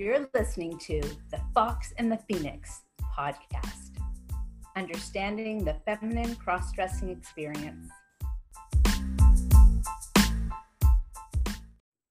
You're 0.00 0.30
listening 0.32 0.78
to 0.78 1.02
the 1.30 1.38
Fox 1.52 1.92
and 1.98 2.10
the 2.10 2.16
Phoenix 2.26 2.84
podcast, 3.14 3.90
understanding 4.74 5.62
the 5.62 5.76
feminine 5.84 6.36
cross 6.36 6.72
dressing 6.72 7.10
experience. 7.10 7.90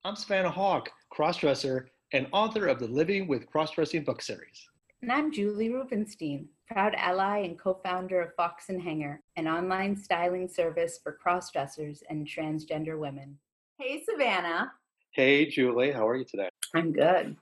I'm 0.05 0.15
Savannah 0.15 0.51
Hauk, 0.51 0.91
crossdresser 1.11 1.85
and 2.13 2.27
author 2.31 2.67
of 2.67 2.77
the 2.77 2.87
Living 2.87 3.27
with 3.27 3.49
Crossdressing 3.49 4.05
book 4.05 4.21
series. 4.21 4.69
And 5.01 5.11
I'm 5.11 5.31
Julie 5.31 5.71
Rubenstein, 5.71 6.47
proud 6.67 6.93
ally 6.93 7.39
and 7.39 7.57
co 7.57 7.79
founder 7.83 8.21
of 8.21 8.35
Fox 8.35 8.69
and 8.69 8.79
Hanger, 8.79 9.23
an 9.35 9.47
online 9.47 9.97
styling 9.97 10.47
service 10.47 10.99
for 11.01 11.17
crossdressers 11.25 12.03
and 12.07 12.27
transgender 12.27 12.99
women. 12.99 13.39
Hey, 13.79 14.03
Savannah. 14.07 14.73
Hey, 15.09 15.47
Julie, 15.47 15.91
how 15.91 16.07
are 16.07 16.15
you 16.15 16.25
today? 16.25 16.49
I'm 16.75 16.93
good. 16.93 17.35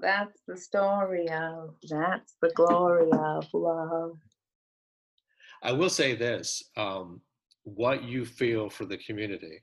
That's 0.00 0.40
the 0.46 0.56
story 0.56 1.28
of, 1.28 1.74
that's 1.88 2.36
the 2.40 2.50
glory 2.54 3.10
of 3.12 3.46
love. 3.52 4.16
I 5.62 5.72
will 5.72 5.90
say 5.90 6.14
this 6.14 6.62
um, 6.76 7.20
what 7.64 8.02
you 8.02 8.24
feel 8.24 8.68
for 8.68 8.84
the 8.84 8.96
community 8.96 9.62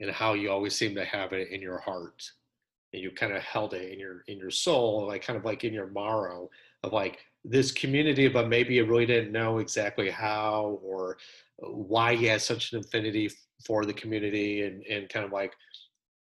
and 0.00 0.10
how 0.10 0.34
you 0.34 0.50
always 0.50 0.74
seem 0.74 0.94
to 0.94 1.04
have 1.04 1.32
it 1.32 1.50
in 1.50 1.60
your 1.60 1.78
heart 1.78 2.22
and 2.92 3.02
you 3.02 3.10
kind 3.10 3.32
of 3.32 3.42
held 3.42 3.74
it 3.74 3.92
in 3.92 3.98
your 3.98 4.22
in 4.28 4.38
your 4.38 4.50
soul 4.50 5.06
like 5.06 5.22
kind 5.22 5.38
of 5.38 5.44
like 5.44 5.64
in 5.64 5.72
your 5.74 5.88
marrow 5.88 6.48
of 6.82 6.92
like 6.92 7.18
this 7.44 7.70
community 7.72 8.28
but 8.28 8.48
maybe 8.48 8.74
you 8.74 8.84
really 8.84 9.06
didn't 9.06 9.32
know 9.32 9.58
exactly 9.58 10.08
how 10.08 10.78
or 10.82 11.18
why 11.58 12.12
you 12.12 12.28
had 12.28 12.40
such 12.40 12.72
an 12.72 12.78
affinity 12.78 13.30
for 13.66 13.84
the 13.84 13.92
community 13.92 14.62
and 14.62 14.82
and 14.86 15.08
kind 15.08 15.26
of 15.26 15.32
like 15.32 15.52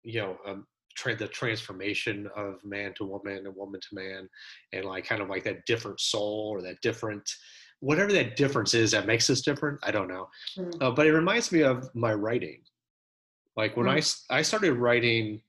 you 0.02 0.20
know 0.20 0.36
um, 0.46 0.66
tra- 0.96 1.16
the 1.16 1.28
transformation 1.28 2.28
of 2.36 2.64
man 2.64 2.92
to 2.96 3.04
woman 3.04 3.46
and 3.46 3.54
woman 3.54 3.80
to 3.80 3.88
man 3.92 4.28
and 4.72 4.84
like 4.84 5.06
kind 5.06 5.22
of 5.22 5.28
like 5.28 5.44
that 5.44 5.64
different 5.66 6.00
soul 6.00 6.48
or 6.52 6.62
that 6.62 6.80
different 6.80 7.28
whatever 7.80 8.12
that 8.12 8.36
difference 8.36 8.72
is 8.74 8.90
that 8.90 9.06
makes 9.06 9.28
us 9.28 9.42
different 9.42 9.78
i 9.82 9.90
don't 9.90 10.08
know. 10.08 10.28
Mm. 10.58 10.82
uh, 10.82 10.90
but 10.90 11.06
it 11.06 11.12
reminds 11.12 11.52
me 11.52 11.62
of 11.62 11.94
my 11.94 12.12
writing. 12.14 12.60
Like 13.56 13.76
when 13.76 13.86
mm. 13.86 14.24
i 14.30 14.38
i 14.38 14.42
started 14.42 14.74
writing 14.74 15.40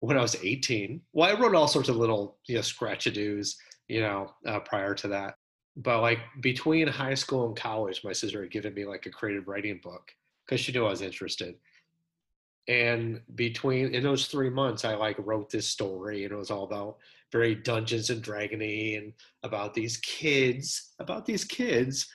when 0.00 0.16
i 0.16 0.22
was 0.22 0.36
18 0.42 1.00
well 1.12 1.30
i 1.30 1.38
wrote 1.38 1.54
all 1.54 1.68
sorts 1.68 1.88
of 1.88 1.96
little 1.96 2.38
you 2.46 2.54
know 2.54 2.60
scratchadoos 2.62 3.56
you 3.88 4.00
know 4.00 4.32
uh, 4.46 4.60
prior 4.60 4.94
to 4.94 5.08
that. 5.08 5.34
But 5.76 6.00
like 6.02 6.18
between 6.40 6.86
high 6.88 7.14
school 7.14 7.46
and 7.46 7.56
college 7.56 8.02
my 8.04 8.12
sister 8.12 8.42
had 8.42 8.50
given 8.50 8.74
me 8.74 8.84
like 8.84 9.06
a 9.06 9.10
creative 9.10 9.48
writing 9.48 9.80
book 9.82 10.10
because 10.44 10.60
she 10.60 10.72
knew 10.72 10.84
i 10.84 10.90
was 10.90 11.02
interested 11.02 11.54
and 12.70 13.20
between 13.34 13.92
in 13.94 14.02
those 14.04 14.26
three 14.26 14.48
months 14.48 14.84
i 14.84 14.94
like 14.94 15.16
wrote 15.18 15.50
this 15.50 15.66
story 15.66 16.24
and 16.24 16.32
it 16.32 16.36
was 16.36 16.52
all 16.52 16.62
about 16.64 16.96
very 17.32 17.54
dungeons 17.54 18.10
and 18.10 18.22
dragony 18.22 18.96
and 18.96 19.12
about 19.42 19.74
these 19.74 19.96
kids 19.98 20.92
about 21.00 21.26
these 21.26 21.44
kids 21.44 22.08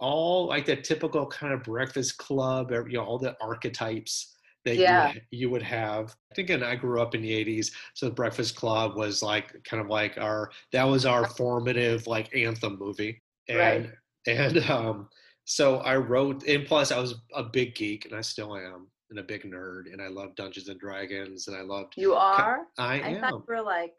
all 0.00 0.46
like 0.46 0.64
that 0.64 0.82
typical 0.82 1.26
kind 1.26 1.52
of 1.52 1.62
breakfast 1.62 2.16
club 2.16 2.70
you 2.70 2.96
know 2.96 3.04
all 3.04 3.18
the 3.18 3.36
archetypes 3.40 4.34
that 4.64 4.76
yeah. 4.76 5.12
you, 5.12 5.20
you 5.30 5.50
would 5.50 5.62
have 5.62 6.16
i 6.32 6.34
think 6.34 6.48
and 6.48 6.64
i 6.64 6.74
grew 6.74 7.02
up 7.02 7.14
in 7.14 7.20
the 7.20 7.44
80s 7.44 7.70
so 7.92 8.06
the 8.06 8.14
breakfast 8.14 8.56
club 8.56 8.96
was 8.96 9.22
like 9.22 9.62
kind 9.64 9.82
of 9.82 9.88
like 9.88 10.16
our 10.16 10.50
that 10.72 10.84
was 10.84 11.04
our 11.04 11.28
formative 11.28 12.06
like 12.06 12.34
anthem 12.34 12.78
movie 12.78 13.20
and 13.48 13.58
right. 13.58 13.90
and 14.26 14.58
um 14.70 15.08
so 15.44 15.78
i 15.78 15.96
wrote 15.96 16.46
and 16.46 16.66
plus 16.66 16.92
i 16.92 16.98
was 16.98 17.16
a 17.34 17.42
big 17.42 17.74
geek 17.74 18.06
and 18.06 18.14
i 18.14 18.22
still 18.22 18.56
am 18.56 18.86
and 19.10 19.18
a 19.18 19.22
big 19.22 19.42
nerd, 19.44 19.92
and 19.92 20.02
I 20.02 20.08
love 20.08 20.34
Dungeons 20.36 20.68
and 20.68 20.78
Dragons, 20.78 21.48
and 21.48 21.56
I 21.56 21.62
loved. 21.62 21.94
You 21.96 22.14
are. 22.14 22.66
I, 22.78 23.00
I 23.00 23.08
am. 23.08 23.20
thought 23.20 23.32
you 23.32 23.44
were 23.48 23.62
like 23.62 23.94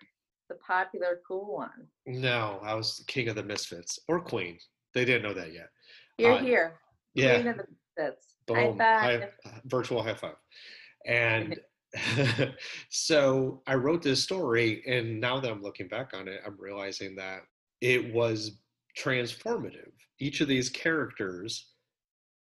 the 0.49 0.55
popular 0.55 1.21
cool 1.27 1.55
one. 1.55 1.87
No, 2.05 2.59
I 2.63 2.73
was 2.73 3.03
king 3.07 3.29
of 3.29 3.35
the 3.35 3.43
misfits 3.43 3.99
or 4.07 4.19
queen. 4.19 4.57
They 4.93 5.05
didn't 5.05 5.23
know 5.23 5.33
that 5.33 5.53
yet. 5.53 5.69
You're 6.17 6.33
uh, 6.33 6.41
here. 6.41 6.79
Yeah. 7.13 7.35
Queen 7.35 7.47
of 7.47 7.57
the 7.57 7.65
misfits. 7.97 8.35
Boom. 8.47 8.79
High, 8.79 9.29
virtual 9.65 10.03
high 10.03 10.15
five. 10.15 10.35
And 11.05 11.59
so 12.89 13.61
I 13.67 13.75
wrote 13.75 14.01
this 14.01 14.23
story, 14.23 14.83
and 14.87 15.19
now 15.19 15.39
that 15.39 15.51
I'm 15.51 15.61
looking 15.61 15.87
back 15.87 16.11
on 16.13 16.27
it, 16.27 16.41
I'm 16.45 16.57
realizing 16.59 17.15
that 17.15 17.41
it 17.81 18.13
was 18.13 18.59
transformative. 18.97 19.91
Each 20.19 20.41
of 20.41 20.47
these 20.47 20.69
characters 20.69 21.67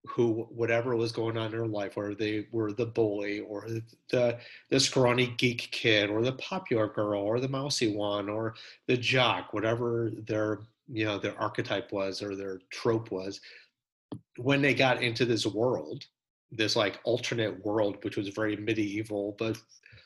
who 0.07 0.47
whatever 0.49 0.95
was 0.95 1.11
going 1.11 1.37
on 1.37 1.47
in 1.47 1.51
their 1.51 1.67
life, 1.67 1.95
whether 1.95 2.15
they 2.15 2.47
were 2.51 2.73
the 2.73 2.85
bully 2.85 3.41
or 3.41 3.67
the 4.09 4.39
the 4.69 4.79
scrawny 4.79 5.27
geek 5.37 5.69
kid 5.71 6.09
or 6.09 6.21
the 6.21 6.33
popular 6.33 6.87
girl 6.87 7.21
or 7.21 7.39
the 7.39 7.47
mousy 7.47 7.95
one 7.95 8.27
or 8.27 8.55
the 8.87 8.97
jock, 8.97 9.53
whatever 9.53 10.11
their 10.25 10.61
you 10.87 11.05
know 11.05 11.19
their 11.19 11.39
archetype 11.39 11.91
was 11.91 12.21
or 12.21 12.35
their 12.35 12.59
trope 12.71 13.11
was, 13.11 13.41
when 14.37 14.61
they 14.61 14.73
got 14.73 15.03
into 15.03 15.23
this 15.25 15.45
world, 15.45 16.03
this 16.51 16.75
like 16.75 16.99
alternate 17.03 17.63
world, 17.63 18.03
which 18.03 18.17
was 18.17 18.29
very 18.29 18.55
medieval, 18.55 19.35
but 19.37 19.57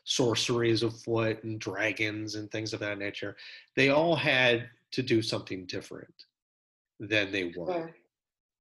sorceries 0.04 0.84
afoot 0.84 1.44
and 1.44 1.60
dragons 1.60 2.36
and 2.36 2.52
things 2.52 2.74
of 2.74 2.80
that 2.82 3.00
nature, 3.00 3.36
they 3.76 3.90
all 3.90 4.16
had 4.16 4.70
to 4.92 5.02
do 5.02 5.22
something 5.22 5.66
different 5.66 6.26
than 7.00 7.32
they 7.32 7.54
were 7.56 7.92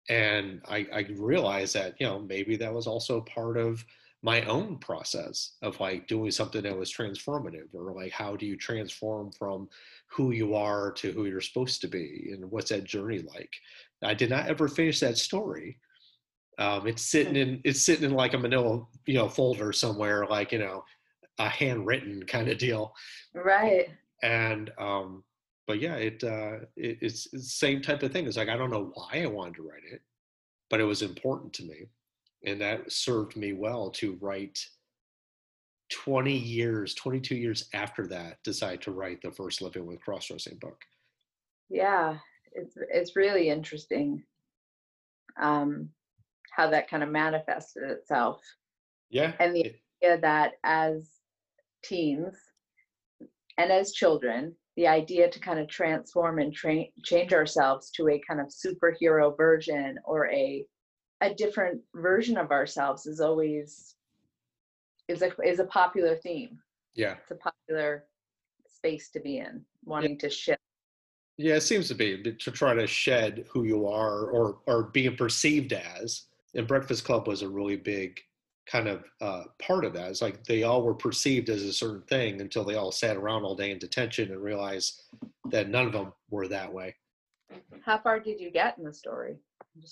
and 0.08 0.60
I, 0.68 0.86
I 0.92 1.06
realized 1.16 1.74
that 1.74 1.94
you 1.98 2.06
know 2.06 2.20
maybe 2.20 2.56
that 2.56 2.72
was 2.72 2.86
also 2.86 3.20
part 3.22 3.56
of 3.56 3.84
my 4.22 4.42
own 4.44 4.78
process 4.78 5.52
of 5.60 5.78
like 5.80 6.08
doing 6.08 6.30
something 6.30 6.62
that 6.62 6.76
was 6.76 6.90
transformative 6.90 7.74
or 7.74 7.92
like 7.92 8.10
how 8.10 8.34
do 8.34 8.46
you 8.46 8.56
transform 8.56 9.30
from 9.32 9.68
who 10.06 10.30
you 10.30 10.54
are 10.54 10.90
to 10.92 11.12
who 11.12 11.26
you're 11.26 11.42
supposed 11.42 11.82
to 11.82 11.88
be 11.88 12.30
and 12.32 12.50
what's 12.50 12.70
that 12.70 12.84
journey 12.84 13.22
like? 13.34 13.52
I 14.02 14.14
did 14.14 14.30
not 14.30 14.46
ever 14.48 14.66
finish 14.66 15.00
that 15.00 15.18
story. 15.18 15.78
Um, 16.58 16.86
it's 16.86 17.02
sitting 17.02 17.36
in 17.36 17.60
it's 17.64 17.84
sitting 17.84 18.04
in 18.04 18.14
like 18.14 18.32
a 18.32 18.38
manila 18.38 18.86
you 19.06 19.14
know 19.14 19.28
folder 19.28 19.72
somewhere 19.72 20.26
like 20.26 20.52
you 20.52 20.58
know 20.58 20.84
a 21.38 21.48
handwritten 21.48 22.24
kind 22.24 22.48
of 22.48 22.58
deal. 22.58 22.94
Right. 23.34 23.88
And 24.22 24.70
um 24.78 25.24
but 25.66 25.80
yeah, 25.80 25.94
it, 25.94 26.22
uh, 26.22 26.66
it 26.76 26.98
it's, 27.00 27.26
it's 27.26 27.30
the 27.32 27.40
same 27.40 27.82
type 27.82 28.02
of 28.02 28.12
thing. 28.12 28.26
It's 28.26 28.36
like 28.36 28.48
I 28.48 28.56
don't 28.56 28.70
know 28.70 28.92
why 28.94 29.22
I 29.22 29.26
wanted 29.26 29.56
to 29.56 29.62
write 29.62 29.84
it, 29.90 30.02
but 30.70 30.80
it 30.80 30.84
was 30.84 31.02
important 31.02 31.52
to 31.54 31.64
me, 31.64 31.86
and 32.44 32.60
that 32.60 32.90
served 32.90 33.36
me 33.36 33.52
well 33.52 33.90
to 33.92 34.18
write. 34.20 34.58
20 35.92 36.34
years, 36.34 36.94
22 36.94 37.36
years 37.36 37.68
after 37.74 38.06
that, 38.06 38.38
decide 38.42 38.80
to 38.80 38.90
write 38.90 39.20
the 39.22 39.30
first 39.30 39.60
Living 39.60 39.84
with 39.84 40.00
Crossdressing 40.00 40.58
book. 40.58 40.80
Yeah, 41.68 42.16
it's 42.52 42.76
it's 42.92 43.16
really 43.16 43.50
interesting 43.50 44.24
um, 45.40 45.90
how 46.50 46.70
that 46.70 46.88
kind 46.88 47.02
of 47.02 47.10
manifested 47.10 47.84
itself. 47.84 48.40
Yeah, 49.10 49.32
and 49.38 49.54
the 49.54 49.74
idea 50.02 50.20
that 50.22 50.52
as 50.64 51.10
teens 51.84 52.34
and 53.58 53.70
as 53.70 53.92
children, 53.92 54.54
the 54.76 54.86
idea 54.86 55.30
to 55.30 55.38
kind 55.38 55.58
of 55.58 55.68
transform 55.68 56.38
and 56.38 56.52
tra- 56.52 56.84
change 57.04 57.32
ourselves 57.32 57.90
to 57.92 58.08
a 58.08 58.20
kind 58.26 58.40
of 58.40 58.48
superhero 58.48 59.36
version 59.36 59.98
or 60.04 60.28
a 60.30 60.64
a 61.20 61.32
different 61.34 61.80
version 61.94 62.36
of 62.36 62.50
ourselves 62.50 63.06
is 63.06 63.20
always 63.20 63.94
is 65.08 65.22
a 65.22 65.30
is 65.44 65.58
a 65.58 65.64
popular 65.64 66.16
theme. 66.16 66.58
Yeah, 66.94 67.16
it's 67.22 67.30
a 67.30 67.36
popular 67.36 68.04
space 68.66 69.10
to 69.10 69.20
be 69.20 69.38
in, 69.38 69.64
wanting 69.84 70.12
yeah. 70.12 70.18
to 70.18 70.30
shift. 70.30 70.60
Yeah, 71.36 71.54
it 71.54 71.62
seems 71.62 71.88
to 71.88 71.94
be 71.94 72.22
to 72.22 72.50
try 72.50 72.74
to 72.74 72.86
shed 72.86 73.46
who 73.48 73.64
you 73.64 73.86
are 73.86 74.26
or 74.26 74.58
or 74.66 74.84
being 74.84 75.16
perceived 75.16 75.72
as. 75.72 76.24
And 76.54 76.68
Breakfast 76.68 77.04
Club 77.04 77.26
was 77.26 77.42
a 77.42 77.48
really 77.48 77.76
big 77.76 78.20
kind 78.66 78.88
of 78.88 79.04
uh, 79.20 79.44
part 79.58 79.84
of 79.84 79.92
that. 79.94 80.10
It's 80.10 80.22
like 80.22 80.44
they 80.44 80.62
all 80.62 80.82
were 80.82 80.94
perceived 80.94 81.48
as 81.48 81.62
a 81.62 81.72
certain 81.72 82.02
thing 82.02 82.40
until 82.40 82.64
they 82.64 82.74
all 82.74 82.92
sat 82.92 83.16
around 83.16 83.44
all 83.44 83.54
day 83.54 83.70
in 83.70 83.78
detention 83.78 84.32
and 84.32 84.42
realized 84.42 85.02
that 85.50 85.68
none 85.68 85.86
of 85.86 85.92
them 85.92 86.12
were 86.30 86.48
that 86.48 86.72
way. 86.72 86.94
How 87.84 87.98
far 87.98 88.18
did 88.18 88.40
you 88.40 88.50
get 88.50 88.78
in 88.78 88.84
the 88.84 88.92
story? 88.92 89.36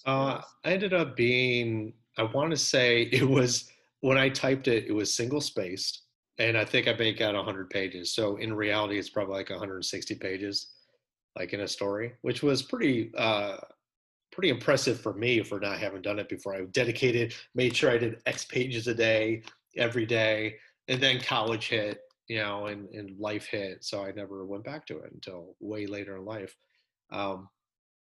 Uh, 0.06 0.40
I 0.64 0.72
ended 0.72 0.94
up 0.94 1.16
being, 1.16 1.92
I 2.16 2.22
want 2.22 2.50
to 2.50 2.56
say 2.56 3.02
it 3.12 3.28
was, 3.28 3.70
when 4.00 4.18
I 4.18 4.28
typed 4.28 4.68
it, 4.68 4.86
it 4.86 4.92
was 4.92 5.14
single 5.14 5.40
spaced. 5.40 6.02
And 6.38 6.56
I 6.56 6.64
think 6.64 6.88
I 6.88 6.94
made 6.94 7.20
out 7.20 7.34
100 7.34 7.68
pages. 7.68 8.14
So 8.14 8.36
in 8.36 8.54
reality, 8.54 8.98
it's 8.98 9.10
probably 9.10 9.34
like 9.34 9.50
160 9.50 10.14
pages, 10.14 10.68
like 11.36 11.52
in 11.52 11.60
a 11.60 11.68
story, 11.68 12.14
which 12.22 12.42
was 12.42 12.62
pretty 12.62 13.12
uh, 13.18 13.58
pretty 14.32 14.48
impressive 14.48 15.00
for 15.00 15.12
me 15.12 15.42
for 15.42 15.60
not 15.60 15.78
having 15.78 16.02
done 16.02 16.18
it 16.18 16.28
before. 16.28 16.54
I 16.56 16.62
dedicated, 16.72 17.34
made 17.54 17.76
sure 17.76 17.90
I 17.90 17.98
did 17.98 18.20
X 18.26 18.44
pages 18.46 18.88
a 18.88 18.94
day 18.94 19.42
every 19.76 20.06
day, 20.06 20.56
and 20.88 21.00
then 21.00 21.20
college 21.20 21.68
hit, 21.68 22.00
you 22.28 22.38
know, 22.38 22.66
and, 22.66 22.88
and 22.90 23.18
life 23.18 23.46
hit. 23.46 23.84
So 23.84 24.02
I 24.04 24.10
never 24.12 24.44
went 24.46 24.64
back 24.64 24.86
to 24.86 24.98
it 24.98 25.12
until 25.12 25.54
way 25.60 25.86
later 25.86 26.16
in 26.16 26.24
life. 26.24 26.56
Um, 27.12 27.48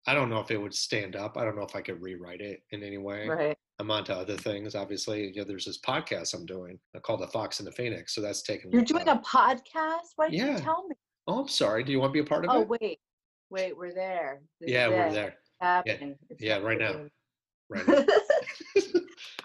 I 0.07 0.15
don't 0.15 0.31
know 0.31 0.41
if 0.41 0.51
it 0.51 0.59
would 0.59 0.75
stand 0.75 1.17
up. 1.17 1.37
I 1.37 1.45
don't 1.45 1.57
know 1.57 1.65
if 1.65 1.75
I 1.75 1.83
could 1.83 2.01
rewrite 2.01 2.41
it 2.41 2.63
in 2.71 2.83
any 2.83 2.99
way. 2.99 3.27
Right. 3.27 3.57
I'm 3.81 3.91
on 3.91 4.05
to 4.05 4.15
other 4.17 4.37
things. 4.37 4.75
Obviously, 4.75 5.29
you 5.29 5.37
know, 5.37 5.45
there's 5.45 5.65
this 5.65 5.81
podcast 5.81 6.35
I'm 6.35 6.47
doing 6.47 6.79
called 7.03 7.21
The 7.21 7.29
Fox 7.29 7.59
and 7.61 7.67
the 7.67 7.73
Phoenix. 7.73 8.15
So 8.15 8.21
that's 8.21 8.43
taking. 8.43 8.73
You're 8.73 8.83
doing 8.83 9.09
a 9.09 9.17
podcast? 9.17 10.13
Why 10.17 10.31
didn't 10.31 10.47
Yeah. 10.47 10.57
you 10.57 10.63
tell 10.63 10.87
me? 10.89 10.95
Oh, 11.27 11.41
I'm 11.41 11.49
sorry. 11.49 11.85
Do 11.85 11.93
you 11.93 12.01
want 12.01 12.11
to 12.11 12.15
be 12.15 12.21
a 12.21 12.25
part 12.25 12.45
of 12.45 12.51
Oh, 12.51 12.61
it? 12.61 12.65
Oh, 12.65 12.77
wait. 12.81 12.99
Wait, 13.51 13.77
we're 13.77 13.95
there. 13.95 14.41
This 14.61 14.71
yeah, 14.71 14.89
we're 14.89 15.07
it. 15.07 15.13
there 15.13 15.35
happening. 15.61 16.17
It's 16.31 16.43
Yeah, 16.43 16.59
right 16.59 16.79
now. 16.79 17.01
right 17.69 17.87
now. 17.89 18.05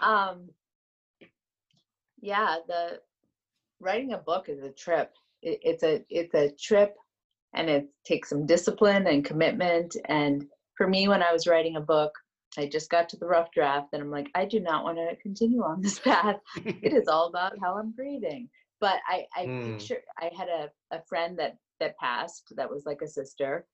um 0.00 0.48
yeah 2.20 2.56
the 2.66 3.00
writing 3.80 4.12
a 4.12 4.18
book 4.18 4.48
is 4.48 4.62
a 4.62 4.70
trip 4.70 5.12
it, 5.42 5.58
it's 5.62 5.82
a 5.82 6.04
it's 6.08 6.34
a 6.34 6.50
trip 6.60 6.96
and 7.54 7.68
it 7.68 7.88
takes 8.04 8.28
some 8.28 8.46
discipline 8.46 9.06
and 9.06 9.24
commitment 9.24 9.96
and 10.06 10.46
for 10.76 10.88
me 10.88 11.08
when 11.08 11.22
i 11.22 11.32
was 11.32 11.46
writing 11.46 11.76
a 11.76 11.80
book 11.80 12.12
i 12.58 12.66
just 12.66 12.90
got 12.90 13.08
to 13.08 13.16
the 13.18 13.26
rough 13.26 13.50
draft 13.52 13.88
and 13.92 14.02
i'm 14.02 14.10
like 14.10 14.30
i 14.34 14.44
do 14.44 14.60
not 14.60 14.84
want 14.84 14.96
to 14.96 15.16
continue 15.16 15.62
on 15.62 15.80
this 15.80 15.98
path 16.04 16.36
it 16.64 16.92
is 16.92 17.08
all 17.08 17.26
about 17.28 17.52
how 17.60 17.76
i'm 17.76 17.90
breathing 17.92 18.48
but 18.80 18.96
i 19.08 19.24
i 19.36 19.46
Mm. 19.46 19.64
picture 19.78 20.00
i 20.18 20.30
had 20.36 20.48
a, 20.48 20.70
a 20.90 21.02
friend 21.08 21.38
that 21.38 21.56
that 21.80 21.98
passed 21.98 22.52
that 22.56 22.70
was 22.70 22.84
like 22.86 23.02
a 23.02 23.08
sister 23.08 23.66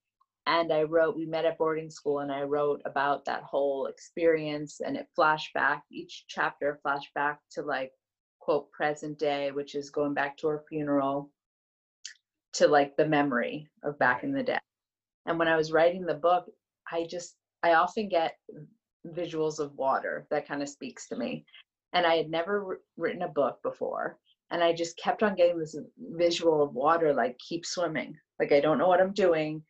and 0.46 0.72
i 0.72 0.82
wrote 0.82 1.16
we 1.16 1.26
met 1.26 1.44
at 1.44 1.58
boarding 1.58 1.90
school 1.90 2.20
and 2.20 2.32
i 2.32 2.42
wrote 2.42 2.81
about 2.84 3.25
that 3.25 3.42
whole 3.42 3.87
experience 3.87 4.81
and 4.84 4.96
it 4.96 5.06
flashed 5.14 5.52
back 5.54 5.82
each 5.90 6.25
chapter 6.28 6.78
flashed 6.82 7.12
back 7.14 7.38
to 7.50 7.62
like 7.62 7.92
quote 8.40 8.70
present 8.72 9.19
day 9.19 9.50
which 9.52 9.75
is 9.75 9.90
going 9.90 10.14
back 10.14 10.37
to 10.37 10.48
her 10.48 10.64
funeral 10.69 11.31
to 12.52 12.66
like 12.66 12.96
the 12.96 13.06
memory 13.06 13.69
of 13.84 13.98
back 13.98 14.25
in 14.25 14.32
the 14.32 14.42
day. 14.42 14.58
And 15.26 15.38
when 15.38 15.48
i 15.48 15.56
was 15.56 15.72
writing 15.72 16.04
the 16.04 16.14
book 16.14 16.46
i 16.90 17.06
just 17.08 17.37
i 17.62 17.75
often 17.75 18.08
get 18.08 18.37
visuals 19.06 19.58
of 19.58 19.75
water 19.75 20.26
that 20.31 20.46
kind 20.48 20.62
of 20.62 20.69
speaks 20.69 21.08
to 21.08 21.16
me. 21.16 21.44
And 21.92 22.06
i 22.06 22.16
had 22.16 22.31
never 22.31 22.81
written 22.96 23.22
a 23.22 23.28
book 23.28 23.58
before 23.62 24.19
and 24.50 24.62
i 24.62 24.72
just 24.72 24.96
kept 24.96 25.22
on 25.22 25.34
getting 25.34 25.58
this 25.58 25.76
visual 25.98 26.62
of 26.62 26.75
water 26.75 27.12
like 27.12 27.38
keep 27.38 27.64
swimming. 27.66 28.16
Like 28.38 28.52
i 28.52 28.60
don't 28.60 28.78
know 28.78 28.88
what 28.88 29.00
i'm 29.00 29.12
doing 29.12 29.62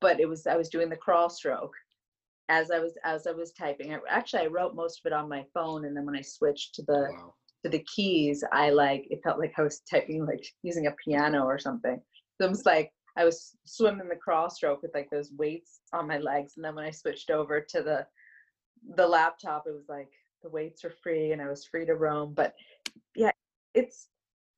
but 0.00 0.20
it 0.20 0.28
was 0.28 0.46
i 0.46 0.56
was 0.56 0.68
doing 0.68 0.88
the 0.88 0.96
crawl 0.96 1.28
stroke 1.28 1.74
as 2.48 2.70
i 2.70 2.78
was 2.78 2.96
as 3.04 3.26
i 3.26 3.32
was 3.32 3.52
typing 3.52 3.94
I, 3.94 3.98
actually 4.08 4.42
i 4.42 4.46
wrote 4.46 4.74
most 4.74 5.00
of 5.00 5.10
it 5.10 5.14
on 5.14 5.28
my 5.28 5.44
phone 5.54 5.84
and 5.84 5.96
then 5.96 6.06
when 6.06 6.16
i 6.16 6.22
switched 6.22 6.74
to 6.76 6.82
the 6.82 7.08
wow. 7.10 7.34
to 7.64 7.70
the 7.70 7.84
keys 7.94 8.42
i 8.52 8.70
like 8.70 9.06
it 9.10 9.20
felt 9.22 9.38
like 9.38 9.54
i 9.58 9.62
was 9.62 9.80
typing 9.90 10.24
like 10.26 10.44
using 10.62 10.86
a 10.86 10.94
piano 11.04 11.44
or 11.44 11.58
something 11.58 12.00
so 12.40 12.46
it 12.46 12.50
was 12.50 12.66
like 12.66 12.90
i 13.16 13.24
was 13.24 13.56
swimming 13.64 14.08
the 14.08 14.16
crawl 14.16 14.50
stroke 14.50 14.82
with 14.82 14.94
like 14.94 15.08
those 15.10 15.32
weights 15.36 15.80
on 15.92 16.08
my 16.08 16.18
legs 16.18 16.54
and 16.56 16.64
then 16.64 16.74
when 16.74 16.84
i 16.84 16.90
switched 16.90 17.30
over 17.30 17.60
to 17.60 17.82
the 17.82 18.06
the 18.96 19.06
laptop 19.06 19.64
it 19.66 19.74
was 19.74 19.88
like 19.88 20.08
the 20.42 20.48
weights 20.48 20.84
are 20.84 20.94
free 21.02 21.32
and 21.32 21.42
i 21.42 21.48
was 21.48 21.66
free 21.66 21.84
to 21.84 21.94
roam 21.94 22.32
but 22.32 22.54
yeah 23.14 23.30
it's 23.74 24.08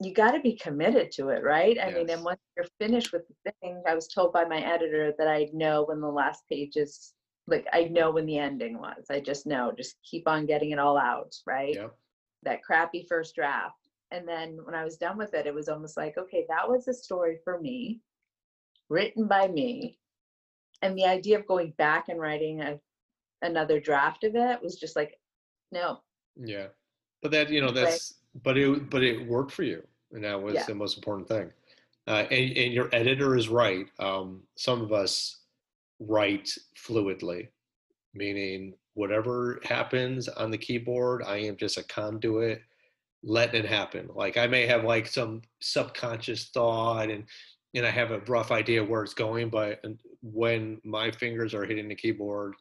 you 0.05 0.13
got 0.15 0.33
to 0.33 0.41
be 0.41 0.57
committed 0.57 1.11
to 1.11 1.29
it 1.29 1.43
right 1.45 1.79
i 1.83 1.91
mean 1.93 2.09
and 2.11 2.25
once 2.25 2.41
you're 2.57 2.67
finished 2.81 3.13
with 3.13 3.23
the 3.45 3.53
thing 3.61 3.83
i 3.89 3.95
was 3.95 4.09
told 4.09 4.33
by 4.33 4.45
my 4.45 4.59
editor 4.61 5.13
that 5.19 5.29
i 5.29 5.47
know 5.53 5.85
when 5.85 6.01
the 6.01 6.07
last 6.09 6.43
page 6.51 6.77
is 6.77 7.13
like 7.47 7.67
i 7.73 7.85
know 7.85 8.11
when 8.11 8.27
the 8.27 8.39
ending 8.39 8.79
was 8.79 9.05
i 9.11 9.21
just 9.21 9.47
know 9.47 9.73
just 9.77 9.97
keep 10.09 10.27
on 10.29 10.47
getting 10.47 10.71
it 10.71 10.79
all 10.79 10.97
out 10.97 11.33
right 11.47 11.75
Yep. 11.75 11.95
that 12.45 12.63
crappy 12.63 13.07
first 13.09 13.35
draft. 13.35 13.77
And 14.11 14.29
then 14.29 14.59
when 14.65 14.75
I 14.75 14.85
was 14.85 14.99
done 14.99 15.17
with 15.17 15.33
it, 15.33 15.47
it 15.47 15.55
was 15.55 15.69
almost 15.71 15.97
like, 15.97 16.19
okay, 16.19 16.45
that 16.49 16.69
was 16.69 16.87
a 16.87 16.93
story 16.93 17.39
for 17.45 17.59
me, 17.61 18.01
written 18.91 19.27
by 19.27 19.49
me. 19.49 19.99
And 20.83 20.97
the 20.99 21.07
idea 21.07 21.39
of 21.39 21.47
going 21.47 21.73
back 21.79 22.09
and 22.09 22.21
writing 22.21 22.61
a, 22.61 22.79
another 23.41 23.81
draft 23.81 24.25
of 24.25 24.35
it 24.37 24.63
was 24.63 24.77
just 24.77 24.97
like, 24.97 25.19
no, 25.71 26.01
Yeah. 26.37 26.67
But 27.23 27.31
that, 27.31 27.49
you 27.49 27.61
know, 27.63 27.71
that's, 27.73 28.15
but 28.43 28.59
it, 28.59 28.91
but 28.91 29.03
it 29.03 29.27
worked 29.27 29.53
for 29.53 29.63
you. 29.63 29.83
And 30.13 30.25
that 30.25 30.41
was 30.41 30.55
Yeah. 30.55 30.67
the 30.67 30.75
most 30.75 30.97
important 30.97 31.29
thing. 31.29 31.53
Uh, 32.07 32.27
and, 32.31 32.57
and 32.57 32.73
your 32.73 32.89
editor 32.93 33.37
is 33.37 33.49
right. 33.49 33.87
Um, 33.99 34.43
some 34.57 34.83
of 34.83 34.93
us 34.93 35.41
write 36.01 36.51
fluidly, 36.77 37.49
meaning 38.13 38.75
whatever 38.95 39.61
happens 39.65 40.29
on 40.29 40.51
the 40.51 40.59
keyboard, 40.59 41.23
I 41.23 41.39
am 41.39 41.57
just 41.57 41.79
a 41.79 41.85
conduit 41.85 42.63
letting 43.23 43.65
it 43.65 43.69
happen. 43.69 44.09
Like 44.15 44.37
I 44.37 44.47
may 44.49 44.67
have 44.67 44.85
like 44.85 45.07
some 45.07 45.43
subconscious 45.61 46.49
thought 46.49 47.09
and, 47.09 47.25
and 47.75 47.87
I 47.87 47.91
have 47.91 48.11
a 48.11 48.21
rough 48.21 48.51
idea 48.51 48.85
where 48.85 49.05
it's 49.05 49.15
going, 49.15 49.49
but 49.49 49.83
when 50.23 50.81
my 50.85 51.11
fingers 51.11 51.55
are 51.55 51.65
hitting 51.65 51.89
the 51.89 51.95
keyboard, 51.95 52.55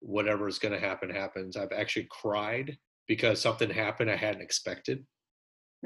whatever 0.00 0.48
is 0.48 0.58
going 0.58 0.72
to 0.72 0.80
happen 0.80 1.10
happens. 1.10 1.56
I've 1.56 1.72
actually 1.72 2.08
cried 2.10 2.78
because 3.06 3.40
something 3.40 3.70
happened 3.70 4.10
I 4.10 4.16
hadn't 4.16 4.42
expected. 4.42 5.04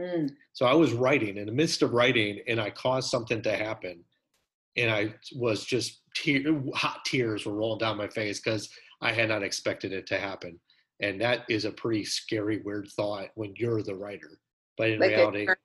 Mm, 0.00 0.30
So 0.52 0.66
I 0.66 0.74
was 0.74 0.92
writing 0.92 1.36
in 1.36 1.46
the 1.46 1.52
midst 1.52 1.82
of 1.82 1.92
writing, 1.92 2.40
and 2.48 2.60
I 2.60 2.70
caused 2.70 3.10
something 3.10 3.42
to 3.42 3.56
happen, 3.56 4.04
and 4.76 4.90
I 4.90 5.14
was 5.36 5.64
just 5.64 6.00
tear, 6.14 6.42
hot 6.74 7.04
tears 7.04 7.44
were 7.46 7.54
rolling 7.54 7.78
down 7.78 7.96
my 7.96 8.08
face 8.08 8.40
because 8.40 8.68
I 9.00 9.12
had 9.12 9.28
not 9.28 9.42
expected 9.42 9.92
it 9.92 10.06
to 10.08 10.18
happen, 10.18 10.58
and 11.00 11.20
that 11.20 11.44
is 11.48 11.64
a 11.64 11.70
pretty 11.72 12.04
scary, 12.04 12.58
weird 12.64 12.88
thought 12.88 13.28
when 13.34 13.52
you're 13.56 13.82
the 13.82 13.94
writer. 13.94 14.38
But 14.76 14.90
in 14.90 15.00
like 15.00 15.12
a 15.12 15.16
reality, 15.16 15.46
turn, 15.46 15.56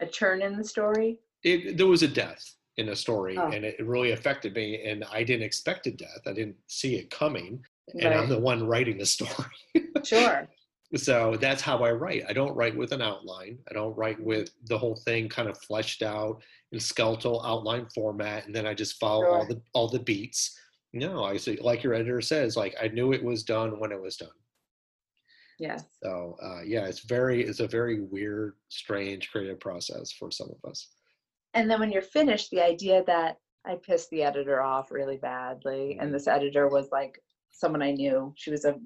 a 0.00 0.06
turn 0.06 0.42
in 0.42 0.56
the 0.56 0.64
story. 0.64 1.18
it, 1.44 1.76
there 1.76 1.86
was 1.86 2.02
a 2.02 2.08
death 2.08 2.54
in 2.76 2.86
the 2.86 2.96
story, 2.96 3.36
Oh. 3.36 3.48
and 3.50 3.64
it 3.64 3.76
really 3.84 4.12
affected 4.12 4.54
me, 4.54 4.84
and 4.84 5.04
I 5.10 5.22
didn't 5.24 5.42
expect 5.44 5.86
a 5.86 5.90
death. 5.92 6.20
I 6.26 6.32
didn't 6.32 6.56
see 6.68 6.96
it 6.96 7.10
coming, 7.10 7.64
and 8.00 8.14
I'm 8.14 8.28
the 8.28 8.38
one 8.38 8.66
writing 8.66 8.98
the 8.98 9.06
story. 9.06 9.32
Sure. 10.04 10.48
So 10.96 11.36
that's 11.40 11.60
how 11.62 11.84
I 11.84 11.92
write. 11.92 12.24
I 12.28 12.32
don't 12.32 12.56
write 12.56 12.76
with 12.76 12.92
an 12.92 13.02
outline. 13.02 13.58
I 13.70 13.74
don't 13.74 13.90
Mm-hmm. 13.90 14.00
write 14.00 14.20
with 14.20 14.50
the 14.66 14.78
whole 14.78 14.96
thing 14.96 15.28
kind 15.28 15.48
of 15.48 15.58
fleshed 15.58 16.02
out 16.02 16.42
in 16.72 16.80
skeletal 16.80 17.44
outline 17.44 17.86
format, 17.94 18.46
and 18.46 18.54
then 18.54 18.66
I 18.66 18.74
just 18.74 18.98
follow 18.98 19.26
all 19.26 19.46
the 19.46 19.60
all 19.74 19.88
the 19.88 19.98
beats. 20.00 20.58
No, 20.92 21.24
I 21.24 21.36
say 21.36 21.56
like 21.60 21.82
your 21.82 21.94
editor 21.94 22.20
says, 22.20 22.56
like 22.56 22.74
I 22.80 22.88
knew 22.88 23.12
it 23.12 23.22
was 23.22 23.42
done 23.42 23.78
when 23.78 23.92
it 23.92 24.00
was 24.00 24.16
done. 24.16 24.30
Yes. 25.58 25.84
So 26.02 26.36
uh, 26.42 26.62
yeah, 26.64 26.86
it's 26.86 27.00
very 27.00 27.42
it's 27.44 27.60
a 27.60 27.68
very 27.68 28.00
weird, 28.00 28.54
strange 28.68 29.30
creative 29.30 29.60
process 29.60 30.12
for 30.12 30.30
some 30.30 30.48
of 30.50 30.70
us. 30.70 30.88
And 31.54 31.70
then 31.70 31.80
when 31.80 31.90
you're 31.90 32.02
finished, 32.02 32.50
the 32.50 32.64
idea 32.64 33.02
that 33.06 33.36
I 33.66 33.76
pissed 33.76 34.08
the 34.10 34.22
editor 34.22 34.62
off 34.62 34.90
really 34.90 35.16
badly, 35.16 35.98
and 36.00 36.14
this 36.14 36.28
editor 36.28 36.68
was 36.68 36.88
like 36.92 37.20
someone 37.50 37.82
I 37.82 37.90
knew. 37.92 38.32
She 38.36 38.50
was 38.50 38.64
a 38.64 38.76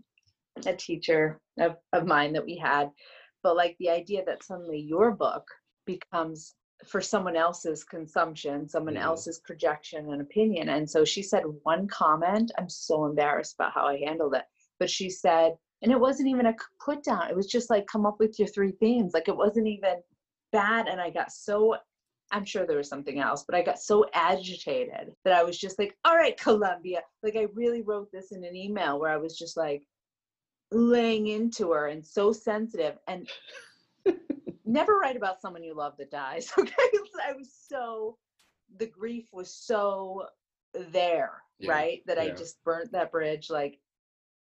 a 0.66 0.74
teacher 0.74 1.40
of, 1.58 1.76
of 1.92 2.06
mine 2.06 2.32
that 2.32 2.44
we 2.44 2.56
had. 2.56 2.90
But 3.42 3.56
like 3.56 3.76
the 3.78 3.90
idea 3.90 4.24
that 4.26 4.44
suddenly 4.44 4.78
your 4.78 5.10
book 5.12 5.46
becomes 5.86 6.54
for 6.86 7.00
someone 7.00 7.36
else's 7.36 7.84
consumption, 7.84 8.68
someone 8.68 8.94
Mhm. 8.94 9.02
else's 9.02 9.40
projection 9.40 10.12
and 10.12 10.20
opinion. 10.20 10.68
And 10.70 10.88
so 10.88 11.04
she 11.04 11.22
said 11.22 11.44
one 11.62 11.86
comment. 11.88 12.50
I'm 12.58 12.68
so 12.68 13.04
embarrassed 13.04 13.54
about 13.54 13.72
how 13.72 13.86
I 13.86 13.98
handled 13.98 14.34
it. 14.34 14.44
But 14.78 14.90
she 14.90 15.08
said, 15.08 15.56
and 15.82 15.92
it 15.92 15.98
wasn't 15.98 16.28
even 16.28 16.46
a 16.46 16.56
put 16.84 17.02
down. 17.02 17.28
It 17.28 17.36
was 17.36 17.46
just 17.46 17.70
like 17.70 17.86
come 17.86 18.06
up 18.06 18.18
with 18.18 18.38
your 18.38 18.48
three 18.48 18.72
themes. 18.72 19.14
Like 19.14 19.28
it 19.28 19.36
wasn't 19.36 19.68
even 19.68 20.02
bad. 20.50 20.88
And 20.88 21.00
I 21.00 21.10
got 21.10 21.32
so 21.32 21.76
I'm 22.32 22.44
sure 22.46 22.66
there 22.66 22.78
was 22.78 22.88
something 22.88 23.18
else, 23.20 23.44
but 23.46 23.54
I 23.54 23.62
got 23.62 23.78
so 23.78 24.06
agitated 24.14 25.14
that 25.24 25.34
I 25.34 25.42
was 25.44 25.58
just 25.58 25.78
like, 25.78 25.94
all 26.04 26.16
right, 26.16 26.38
Columbia. 26.40 27.02
Like 27.22 27.36
I 27.36 27.46
really 27.54 27.82
wrote 27.82 28.10
this 28.10 28.32
in 28.32 28.42
an 28.42 28.56
email 28.56 28.98
where 28.98 29.10
I 29.10 29.18
was 29.18 29.36
just 29.36 29.56
like 29.56 29.86
laying 30.72 31.28
into 31.28 31.72
her 31.72 31.88
and 31.88 32.04
so 32.04 32.32
sensitive 32.32 32.98
and 33.08 33.28
never 34.64 34.98
write 34.98 35.16
about 35.16 35.40
someone 35.40 35.62
you 35.62 35.74
love 35.74 35.96
that 35.98 36.10
dies. 36.10 36.52
Okay. 36.58 36.72
I 37.24 37.32
was 37.32 37.52
so 37.68 38.16
the 38.78 38.86
grief 38.86 39.26
was 39.32 39.52
so 39.52 40.26
there, 40.90 41.42
Yeah, 41.58 41.70
right? 41.70 42.02
That 42.06 42.18
I 42.18 42.30
just 42.30 42.62
burnt 42.64 42.92
that 42.92 43.12
bridge 43.12 43.50
like 43.50 43.78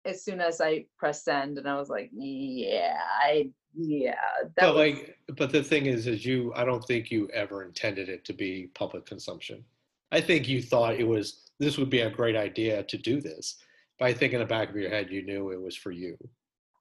as 0.05 0.25
soon 0.25 0.41
as 0.41 0.61
I 0.61 0.87
pressed 0.97 1.25
send 1.25 1.59
and 1.59 1.69
I 1.69 1.76
was 1.76 1.88
like, 1.88 2.11
yeah, 2.12 2.99
I 3.21 3.50
yeah. 3.75 4.14
That 4.43 4.52
but 4.57 4.75
was, 4.75 4.76
like, 4.76 5.19
but 5.37 5.50
the 5.50 5.62
thing 5.62 5.87
is, 5.87 6.07
is 6.07 6.25
you. 6.25 6.52
I 6.55 6.64
don't 6.64 6.85
think 6.85 7.11
you 7.11 7.29
ever 7.33 7.64
intended 7.64 8.09
it 8.09 8.25
to 8.26 8.33
be 8.33 8.71
public 8.75 9.07
consumption. 9.07 9.64
I 10.11 10.21
think 10.21 10.47
you 10.47 10.61
thought 10.62 10.95
it 10.95 11.07
was 11.07 11.50
this 11.59 11.79
would 11.79 11.91
be 11.91 12.00
a 12.00 12.11
great 12.11 12.37
idea 12.37 12.83
to 12.83 12.99
do 12.99 13.21
this. 13.21 13.57
I 14.02 14.12
think 14.12 14.32
in 14.32 14.40
the 14.40 14.47
back 14.47 14.68
of 14.71 14.76
your 14.76 14.90
head, 14.90 15.11
you 15.11 15.23
knew 15.25 15.50
it 15.50 15.61
was 15.61 15.76
for 15.76 15.90
you. 15.92 16.16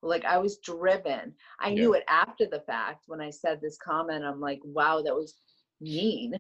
like 0.04 0.26
I 0.26 0.40
was 0.40 0.58
driven. 0.58 1.36
I 1.60 1.70
Yeah. 1.70 1.76
knew 1.76 1.94
it 1.94 2.04
after 2.08 2.48
the 2.48 2.62
fact 2.62 3.04
when 3.06 3.22
I 3.22 3.30
said 3.30 3.62
this 3.62 3.78
comment. 3.78 4.26
I'm 4.26 4.40
like, 4.42 4.60
wow, 4.64 5.04
that 5.04 5.14
was 5.16 5.40
mean 5.80 6.36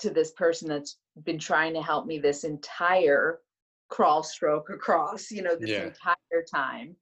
to 0.00 0.10
this 0.10 0.32
person 0.32 0.68
that's 0.68 0.98
been 1.22 1.38
trying 1.38 1.72
to 1.74 1.82
help 1.82 2.06
me 2.06 2.18
this 2.18 2.42
entire 2.42 3.42
crawl 3.90 4.24
stroke 4.24 4.70
across, 4.70 5.30
you 5.30 5.42
know, 5.42 5.54
this 5.54 5.70
Yeah. 5.70 5.84
entire 5.84 6.42
time. 6.52 6.96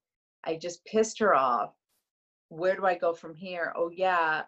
I 0.44 0.56
just 0.56 0.84
pissed 0.84 1.18
her 1.20 1.34
off. 1.34 1.74
Where 2.50 2.76
do 2.76 2.84
I 2.84 2.96
go 2.96 3.14
from 3.14 3.34
here? 3.34 3.72
Oh, 3.74 3.88
yeah, 3.88 4.42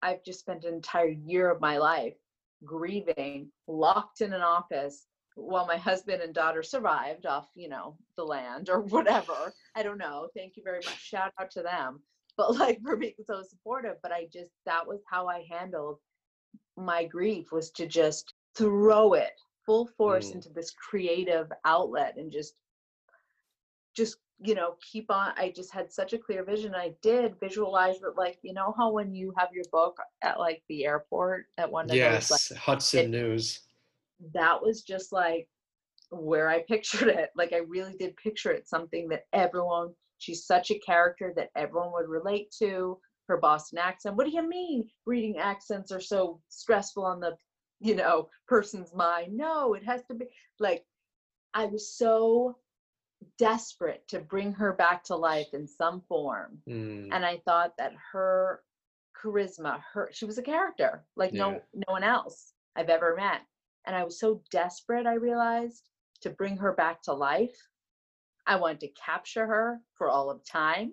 I've 0.00 0.24
just 0.24 0.40
spent 0.40 0.64
an 0.64 0.72
entire 0.72 1.08
year 1.10 1.50
of 1.50 1.60
my 1.60 1.76
life 1.76 2.16
grieving, 2.64 3.52
locked 3.68 4.22
in 4.22 4.32
an 4.32 4.40
office 4.40 5.06
while 5.36 5.66
my 5.66 5.76
husband 5.76 6.20
and 6.22 6.34
daughter 6.34 6.62
survived 6.62 7.26
off, 7.26 7.48
you 7.54 7.68
know, 7.68 7.96
the 8.16 8.24
land 8.24 8.68
or 8.70 8.80
whatever. 8.94 9.52
I 9.74 9.82
don't 9.82 9.98
know. 9.98 10.28
Thank 10.36 10.56
you 10.56 10.62
very 10.62 10.78
much. 10.84 11.00
Shout 11.00 11.32
out 11.40 11.50
to 11.52 11.62
them. 11.62 12.00
But 12.34 12.56
like 12.56 12.80
for 12.82 12.96
being 12.96 13.12
so 13.26 13.42
supportive. 13.42 13.96
But 14.02 14.10
I 14.10 14.26
just 14.32 14.52
that 14.64 14.86
was 14.86 15.00
how 15.10 15.26
I 15.28 15.44
handled 15.50 15.98
my 16.78 17.04
grief 17.04 17.52
was 17.52 17.70
to 17.72 17.86
just 17.86 18.32
throw 18.56 19.12
it 19.12 19.32
full 19.66 19.86
force 19.98 20.30
Mm. 20.30 20.36
into 20.36 20.48
this 20.48 20.70
creative 20.72 21.52
outlet 21.66 22.16
and 22.16 22.32
just 22.32 22.54
just 23.94 24.16
you 24.40 24.54
know 24.54 24.74
keep 24.80 25.10
on 25.10 25.32
i 25.36 25.50
just 25.54 25.72
had 25.72 25.92
such 25.92 26.12
a 26.14 26.18
clear 26.18 26.42
vision 26.42 26.74
i 26.74 26.92
did 27.02 27.38
visualize 27.38 27.96
it 27.96 28.16
like 28.16 28.38
you 28.42 28.52
know 28.54 28.74
how 28.76 28.90
when 28.90 29.14
you 29.14 29.32
have 29.36 29.48
your 29.52 29.64
book 29.70 29.96
at 30.22 30.38
like 30.40 30.62
the 30.68 30.84
airport 30.86 31.46
at 31.58 31.70
one 31.70 31.88
of 31.90 31.94
yes, 31.94 32.28
those 32.30 32.50
like 32.50 32.60
Hudson 32.60 33.00
it- 33.00 33.10
News. 33.10 33.60
That 34.34 34.62
was 34.62 34.82
just 34.82 35.12
like 35.12 35.48
where 36.10 36.48
I 36.48 36.62
pictured 36.68 37.08
it. 37.08 37.30
Like 37.36 37.52
I 37.52 37.58
really 37.68 37.94
did 37.98 38.16
picture 38.16 38.52
it 38.52 38.68
something 38.68 39.08
that 39.08 39.24
everyone, 39.32 39.90
she's 40.18 40.46
such 40.46 40.70
a 40.70 40.78
character 40.78 41.32
that 41.36 41.50
everyone 41.56 41.92
would 41.92 42.08
relate 42.08 42.50
to. 42.58 42.98
Her 43.28 43.36
Boston 43.36 43.78
accent. 43.78 44.16
What 44.16 44.26
do 44.26 44.32
you 44.32 44.46
mean 44.46 44.88
reading 45.06 45.38
accents 45.38 45.92
are 45.92 46.00
so 46.00 46.40
stressful 46.48 47.04
on 47.04 47.20
the, 47.20 47.36
you 47.80 47.94
know, 47.94 48.28
person's 48.48 48.92
mind? 48.92 49.36
No, 49.36 49.74
it 49.74 49.84
has 49.84 50.02
to 50.10 50.14
be 50.14 50.26
like 50.58 50.84
I 51.54 51.66
was 51.66 51.96
so 51.96 52.58
desperate 53.38 54.06
to 54.08 54.18
bring 54.18 54.52
her 54.52 54.72
back 54.72 55.04
to 55.04 55.16
life 55.16 55.46
in 55.52 55.66
some 55.68 56.02
form. 56.08 56.58
Mm, 56.68 57.10
And 57.12 57.24
I 57.24 57.38
thought 57.44 57.72
that 57.78 57.92
her 58.12 58.62
charisma, 59.22 59.80
her 59.92 60.08
she 60.12 60.24
was 60.24 60.38
a 60.38 60.42
character 60.42 61.04
like 61.16 61.32
Yeah. 61.32 61.38
no 61.44 61.62
no 61.74 61.92
one 61.92 62.02
else 62.02 62.52
I've 62.74 62.88
ever 62.90 63.14
met 63.14 63.42
and 63.86 63.96
I 63.96 64.04
was 64.04 64.18
so 64.18 64.42
desperate, 64.50 65.06
I 65.06 65.14
realized, 65.14 65.82
to 66.22 66.30
bring 66.30 66.56
her 66.58 66.72
back 66.72 67.02
to 67.02 67.12
life. 67.12 67.56
I 68.46 68.56
wanted 68.56 68.80
to 68.80 68.88
capture 68.88 69.46
her 69.46 69.80
for 69.94 70.08
all 70.08 70.30
of 70.30 70.44
time. 70.44 70.92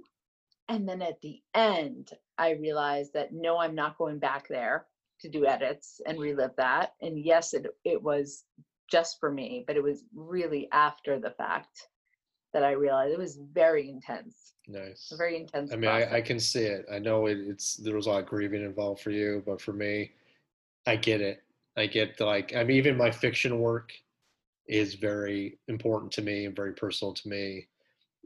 And 0.67 0.87
then 0.87 1.01
at 1.01 1.21
the 1.21 1.41
end, 1.55 2.11
I 2.37 2.51
realized 2.51 3.13
that 3.13 3.33
no, 3.33 3.57
I'm 3.57 3.75
not 3.75 3.97
going 3.97 4.19
back 4.19 4.47
there 4.47 4.85
to 5.21 5.29
do 5.29 5.45
edits 5.45 5.99
and 6.05 6.19
relive 6.19 6.55
that. 6.57 6.93
And 7.01 7.19
yes, 7.19 7.53
it, 7.53 7.67
it 7.83 8.01
was 8.01 8.45
just 8.89 9.19
for 9.19 9.31
me, 9.31 9.63
but 9.67 9.75
it 9.75 9.83
was 9.83 10.03
really 10.15 10.67
after 10.71 11.19
the 11.19 11.31
fact 11.31 11.89
that 12.53 12.63
I 12.63 12.71
realized 12.71 13.13
it 13.13 13.19
was 13.19 13.39
very 13.53 13.89
intense, 13.89 14.53
nice. 14.67 15.13
very 15.17 15.35
intense. 15.35 15.71
I 15.71 15.75
mean, 15.75 15.89
I, 15.89 16.17
I 16.17 16.21
can 16.21 16.39
see 16.39 16.63
it. 16.63 16.85
I 16.91 16.99
know 16.99 17.27
it, 17.27 17.37
it's 17.37 17.75
there 17.75 17.95
was 17.95 18.07
a 18.07 18.09
lot 18.09 18.21
of 18.21 18.25
grieving 18.25 18.63
involved 18.63 19.01
for 19.01 19.11
you, 19.11 19.43
but 19.45 19.61
for 19.61 19.73
me, 19.73 20.11
I 20.87 20.95
get 20.95 21.21
it. 21.21 21.43
I 21.79 21.87
get 21.87 22.19
like. 22.19 22.55
I 22.55 22.63
mean, 22.63 22.77
even 22.77 22.97
my 22.97 23.11
fiction 23.11 23.59
work 23.59 23.91
is 24.67 24.95
very 24.95 25.59
important 25.67 26.11
to 26.13 26.21
me 26.21 26.45
and 26.45 26.55
very 26.55 26.73
personal 26.73 27.13
to 27.13 27.27
me, 27.27 27.67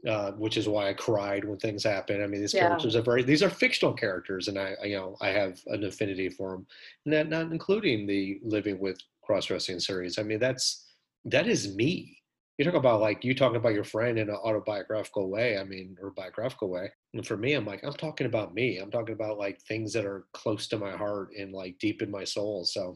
uh, 0.08 0.32
which 0.32 0.56
is 0.56 0.68
why 0.68 0.88
I 0.88 0.94
cried 0.94 1.44
when 1.44 1.58
things 1.58 1.84
happen. 1.84 2.22
I 2.22 2.26
mean, 2.26 2.40
these 2.40 2.54
Yeah. 2.54 2.68
characters 2.68 2.96
are 2.96 3.02
very. 3.02 3.22
These 3.22 3.42
are 3.42 3.50
fictional 3.50 3.94
characters, 3.94 4.48
and 4.48 4.58
I, 4.58 4.74
I, 4.82 4.86
you 4.86 4.96
know, 4.96 5.16
I 5.20 5.28
have 5.28 5.60
an 5.66 5.84
affinity 5.84 6.28
for 6.28 6.52
them, 6.52 6.66
and 7.04 7.14
that 7.14 7.28
not 7.28 7.52
including 7.52 8.06
the 8.06 8.40
living 8.42 8.78
with 8.78 8.98
cross 9.22 9.46
dressing 9.46 9.80
series. 9.80 10.18
I 10.18 10.22
mean, 10.22 10.38
that's 10.38 10.84
that 11.26 11.46
is 11.46 11.74
me 11.74 12.18
you 12.58 12.64
talk 12.64 12.74
about 12.74 13.00
like 13.00 13.24
you 13.24 13.34
talking 13.34 13.56
about 13.56 13.74
your 13.74 13.84
friend 13.84 14.18
in 14.18 14.28
an 14.28 14.36
autobiographical 14.36 15.28
way 15.30 15.58
i 15.58 15.64
mean 15.64 15.96
or 16.00 16.10
biographical 16.10 16.68
way 16.68 16.90
and 17.12 17.26
for 17.26 17.36
me 17.36 17.54
i'm 17.54 17.66
like 17.66 17.82
i'm 17.84 17.92
talking 17.92 18.26
about 18.26 18.54
me 18.54 18.78
i'm 18.78 18.90
talking 18.90 19.14
about 19.14 19.38
like 19.38 19.60
things 19.62 19.92
that 19.92 20.04
are 20.04 20.26
close 20.32 20.68
to 20.68 20.78
my 20.78 20.92
heart 20.92 21.30
and 21.38 21.52
like 21.52 21.78
deep 21.78 22.02
in 22.02 22.10
my 22.10 22.24
soul 22.24 22.64
so 22.64 22.94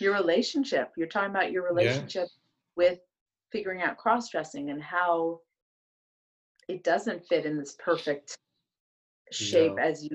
your 0.00 0.14
relationship. 0.14 0.92
You're 0.96 1.06
talking 1.08 1.30
about 1.30 1.52
your 1.52 1.64
relationship 1.64 2.28
with 2.76 2.98
figuring 3.52 3.82
out 3.82 3.96
cross 3.96 4.28
dressing 4.30 4.70
and 4.70 4.82
how 4.82 5.40
it 6.68 6.82
doesn't 6.84 7.26
fit 7.26 7.46
in 7.46 7.56
this 7.56 7.76
perfect 7.78 8.36
shape 9.32 9.76
No. 9.76 9.82
as 9.82 10.04
you 10.04 10.10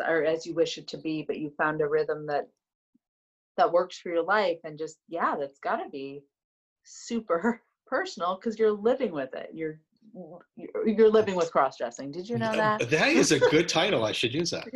or 0.00 0.24
as 0.24 0.46
you 0.46 0.54
wish 0.54 0.78
it 0.78 0.88
to 0.88 0.98
be, 0.98 1.22
but 1.22 1.38
you 1.38 1.50
found 1.56 1.80
a 1.80 1.86
rhythm 1.88 2.26
that 2.26 2.48
that 3.56 3.70
works 3.70 3.98
for 3.98 4.08
your 4.08 4.22
life 4.22 4.58
and 4.64 4.78
just 4.78 4.98
yeah, 5.08 5.36
that's 5.38 5.58
gotta 5.58 5.88
be 5.90 6.22
super 6.84 7.60
personal 7.86 8.36
because 8.36 8.58
you're 8.58 8.72
living 8.72 9.12
with 9.12 9.34
it. 9.34 9.50
You're 9.52 9.78
you're 10.84 11.10
living 11.10 11.36
with 11.36 11.50
cross 11.52 11.78
dressing. 11.78 12.10
Did 12.10 12.28
you 12.28 12.38
know 12.38 12.54
that? 12.56 12.90
that 12.90 13.08
is 13.08 13.32
a 13.32 13.38
good 13.38 13.68
title 13.80 14.04
i 14.04 14.12
should 14.12 14.34
use 14.34 14.50
that 14.50 14.66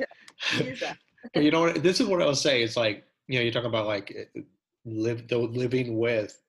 Use 0.58 0.80
that. 0.80 0.96
but 1.34 1.42
you 1.42 1.50
know 1.50 1.62
what 1.62 1.82
this 1.82 2.00
is 2.00 2.06
what 2.06 2.22
i'll 2.22 2.34
say 2.34 2.62
it's 2.62 2.76
like 2.76 3.04
you 3.28 3.38
know 3.38 3.42
you're 3.42 3.52
talking 3.52 3.68
about 3.68 3.86
like 3.86 4.14
eh, 4.36 4.40
live 4.84 5.26
the 5.28 5.38
living 5.38 5.98
with 5.98 6.40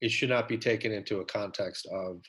it 0.00 0.10
should 0.10 0.28
not 0.28 0.48
be 0.48 0.56
taken 0.56 0.92
into 0.92 1.20
a 1.20 1.24
context 1.24 1.86
of 1.92 2.22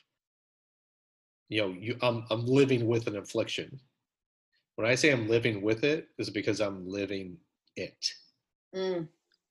you 1.48 1.60
know 1.60 1.74
you 1.78 1.96
i'm 2.02 2.24
i'm 2.30 2.44
living 2.46 2.86
with 2.86 3.06
an 3.06 3.16
affliction. 3.16 3.78
When 4.76 4.88
i 4.88 4.94
say 4.94 5.10
i'm 5.10 5.28
living 5.28 5.62
with 5.62 5.84
it 5.84 6.08
is 6.18 6.30
because 6.30 6.60
i'm 6.60 6.88
living 6.88 7.36
it. 7.76 8.06
Mm, 8.74 9.08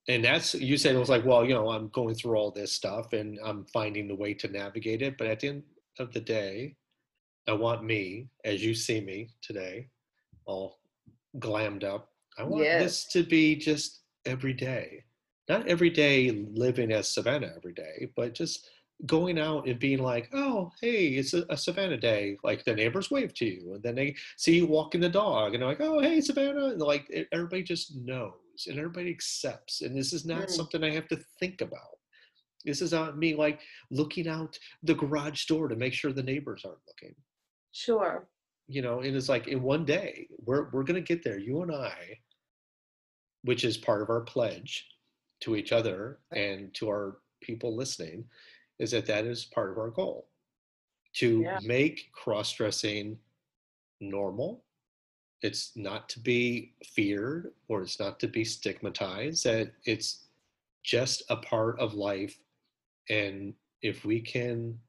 and 0.08 0.24
that's 0.24 0.54
you 0.56 0.78
said 0.78 0.96
it 0.96 1.00
was 1.00 1.10
like 1.10 1.26
well 1.26 1.46
you 1.46 1.54
know 1.54 1.70
i'm 1.70 1.90
going 1.90 2.16
through 2.16 2.36
all 2.36 2.52
this 2.52 2.72
stuff 2.72 3.14
and 3.14 3.38
i'm 3.44 3.66
finding 3.66 4.08
the 4.08 4.16
way 4.16 4.34
to 4.34 4.48
navigate 4.48 5.02
it 5.02 5.18
but 5.18 5.28
at 5.28 5.40
the 5.42 5.50
end 5.50 5.64
of 6.00 6.12
the 6.14 6.20
day 6.22 6.76
i 7.48 7.54
want 7.54 7.84
me 7.84 8.30
as 8.46 8.64
you 8.64 8.74
see 8.74 9.02
me 9.02 9.30
today 9.42 9.88
all 10.46 10.80
glammed 11.40 11.84
up 11.84 12.10
i 12.40 12.44
want 12.44 12.64
Yes. 12.64 12.82
this 12.82 13.06
to 13.08 13.24
be 13.24 13.56
just 13.56 14.04
every 14.30 14.54
day. 14.54 15.04
Not 15.50 15.68
every 15.68 15.90
day 15.90 16.46
living 16.54 16.92
as 16.92 17.10
savannah 17.10 17.52
every 17.58 17.74
day 17.74 18.12
but 18.16 18.34
just 18.36 18.70
going 19.06 19.40
out 19.40 19.66
and 19.68 19.80
being 19.80 20.00
like 20.04 20.30
oh 20.34 20.70
hey 20.82 21.08
it's 21.20 21.34
a, 21.34 21.44
a 21.50 21.58
savannah 21.58 21.98
day. 21.98 22.38
Like 22.44 22.64
the 22.64 22.76
neighbors 22.76 23.10
wave 23.10 23.34
to 23.36 23.46
you 23.46 23.74
and 23.76 23.84
then 23.84 23.96
they 23.96 24.16
see 24.38 24.58
you 24.58 24.68
walking 24.68 25.02
the 25.02 25.10
dog 25.10 25.54
and 25.54 25.62
they're 25.62 25.70
like 25.70 25.82
oh 25.82 26.00
hey 26.00 26.22
savannah. 26.22 26.68
And 26.68 26.82
like 26.82 27.10
e- 27.12 27.26
everybody 27.32 27.64
just 27.64 27.96
knows 27.96 28.34
and 28.68 28.78
everybody 28.78 29.10
accepts 29.10 29.82
and 29.82 29.98
this 29.98 30.12
is 30.14 30.26
not 30.26 30.44
Mm. 30.48 30.52
something 30.52 30.84
i 30.84 30.92
have 30.92 31.08
to 31.10 31.20
think 31.40 31.62
about. 31.62 31.96
This 32.66 32.82
is 32.82 32.92
not 32.92 33.18
me 33.18 33.36
like 33.36 33.62
looking 33.90 34.28
out 34.28 34.60
the 34.84 34.94
garage 34.96 35.46
door 35.46 35.68
to 35.70 35.76
make 35.78 35.94
sure 35.94 36.12
the 36.12 36.22
neighbors 36.32 36.64
aren't 36.66 36.86
looking. 36.88 37.16
Sure. 37.72 38.28
you 38.68 38.82
know 38.82 39.00
and 39.00 39.16
it's 39.16 39.30
like 39.30 39.48
in 39.48 39.62
one 39.64 39.86
day 39.86 40.28
we're 40.46 40.70
we're 40.72 40.84
going 40.84 41.02
to 41.04 41.14
get 41.14 41.24
there 41.24 41.40
you 41.40 41.62
and 41.64 41.74
i 41.74 41.96
which 43.44 43.64
is 43.64 43.78
part 43.78 44.02
of 44.02 44.10
our 44.10 44.22
pledge 44.22 44.88
to 45.42 45.56
each 45.56 45.72
other 45.72 46.20
and 46.32 46.74
to 46.74 46.90
our 46.90 47.18
people 47.42 47.76
listening 47.76 48.26
is 48.80 48.92
that 48.92 49.06
that 49.06 49.26
is 49.26 49.46
part 49.46 49.72
of 49.72 49.78
our 49.78 49.90
goal 49.90 50.28
to 51.14 51.42
Yeah. 51.42 51.60
make 51.64 52.12
cross-dressing 52.12 53.18
normal. 54.00 54.64
It's 55.42 55.76
not 55.76 56.10
to 56.10 56.20
be 56.20 56.74
feared 56.86 57.54
or 57.68 57.82
it's 57.82 58.00
not 58.00 58.20
to 58.20 58.28
be 58.28 58.44
stigmatized 58.44 59.44
that 59.46 59.74
it's 59.86 60.28
just 60.84 61.24
a 61.30 61.38
part 61.38 61.80
of 61.80 61.94
life. 61.94 62.38
And 63.10 63.56
if 63.82 64.06
we 64.06 64.22
can 64.22 64.80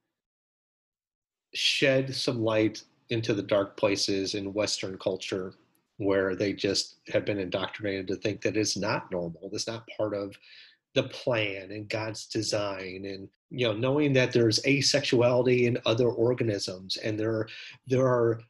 shed 1.55 2.15
some 2.15 2.43
light 2.43 2.83
into 3.09 3.35
the 3.35 3.43
dark 3.43 3.77
places 3.77 4.35
in 4.35 4.53
western 4.53 4.99
culture 4.99 5.55
where 6.01 6.35
they 6.35 6.53
just 6.53 7.01
have 7.13 7.25
been 7.27 7.39
indoctrinated 7.39 8.09
to 8.09 8.17
think 8.17 8.41
that 8.41 8.57
it's 8.57 8.77
not 8.77 9.11
normal 9.13 9.51
it's 9.53 9.67
not 9.67 9.87
part 9.97 10.15
of 10.15 10.35
the 10.95 11.03
plan 11.05 11.71
and 11.71 11.89
god's 11.89 12.27
design 12.27 13.05
and 13.05 13.29
you 13.51 13.67
know 13.67 13.73
knowing 13.75 14.13
that 14.13 14.33
there's 14.33 14.61
asexuality 14.63 15.65
in 15.67 15.79
other 15.87 16.09
organisms 16.09 16.97
and 16.97 17.21
there 17.21 17.47
there 17.87 18.07
are 18.07 18.41